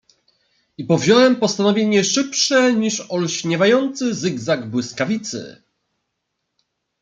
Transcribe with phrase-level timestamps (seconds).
[0.79, 5.61] "I powziąłem postanowienie szybsze niż olśniewający zygzak błyskawicy."